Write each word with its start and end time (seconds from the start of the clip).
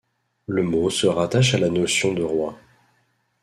Le 0.47 0.63
mot 0.63 0.89
se 0.89 1.05
rattache 1.05 1.53
à 1.53 1.59
la 1.59 1.69
notion 1.69 2.11
de 2.15 2.23
roi. 2.23 2.57